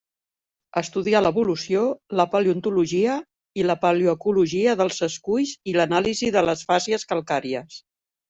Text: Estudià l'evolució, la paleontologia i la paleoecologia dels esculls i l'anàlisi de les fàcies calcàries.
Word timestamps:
Estudià 0.79 1.19
l'evolució, 1.23 1.83
la 2.21 2.25
paleontologia 2.31 3.17
i 3.63 3.67
la 3.71 3.77
paleoecologia 3.83 4.75
dels 4.81 4.97
esculls 5.11 5.53
i 5.73 5.77
l'anàlisi 5.79 6.33
de 6.39 6.47
les 6.49 6.67
fàcies 6.73 7.07
calcàries. 7.13 7.79